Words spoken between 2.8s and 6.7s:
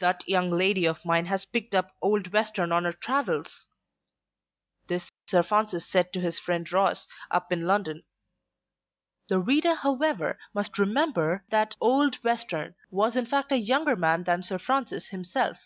her travels." This Sir Francis said to his friend